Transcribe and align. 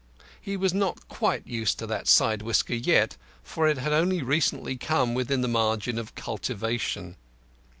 He 0.41 0.57
was 0.57 0.73
not 0.73 1.07
quite 1.09 1.45
used 1.45 1.77
to 1.77 1.85
that 1.85 2.07
side 2.07 2.41
whisker 2.41 2.73
yet, 2.73 3.17
for 3.43 3.67
it 3.67 3.77
had 3.77 3.93
only 3.93 4.23
recently 4.23 4.75
come 4.75 5.13
within 5.13 5.41
the 5.41 5.47
margin 5.47 5.99
of 5.99 6.15
cultivation. 6.15 7.17